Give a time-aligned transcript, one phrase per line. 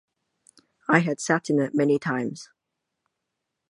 [0.89, 2.49] I had sat in it many times.